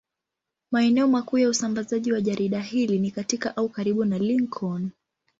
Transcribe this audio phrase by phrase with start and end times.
[0.71, 4.89] Maeneo makuu ya usambazaji wa jarida hili ni katika au karibu na Lincoln.